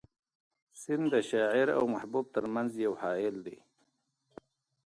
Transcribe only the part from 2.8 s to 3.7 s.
یو حایل دی.